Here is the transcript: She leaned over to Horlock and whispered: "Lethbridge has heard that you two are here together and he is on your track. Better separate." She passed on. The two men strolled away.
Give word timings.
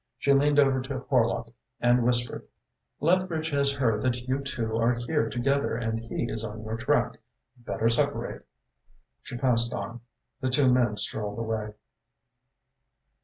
She 0.17 0.33
leaned 0.33 0.57
over 0.57 0.81
to 0.81 1.01
Horlock 1.11 1.51
and 1.79 2.01
whispered: 2.03 2.47
"Lethbridge 3.01 3.51
has 3.51 3.71
heard 3.71 4.01
that 4.01 4.27
you 4.27 4.39
two 4.41 4.75
are 4.77 4.95
here 4.95 5.29
together 5.29 5.75
and 5.75 5.99
he 5.99 6.23
is 6.27 6.43
on 6.43 6.63
your 6.63 6.75
track. 6.75 7.19
Better 7.55 7.87
separate." 7.87 8.47
She 9.21 9.37
passed 9.37 9.73
on. 9.75 10.01
The 10.39 10.49
two 10.49 10.73
men 10.73 10.97
strolled 10.97 11.37
away. 11.37 11.73